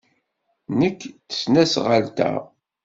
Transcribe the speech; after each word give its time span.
Nnek 0.71 0.99
tesnasɣalt-a? 1.29 2.31